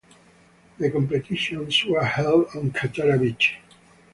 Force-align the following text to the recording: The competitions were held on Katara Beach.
The 0.79 0.89
competitions 0.89 1.85
were 1.85 2.03
held 2.03 2.47
on 2.55 2.71
Katara 2.71 3.19
Beach. 3.21 3.59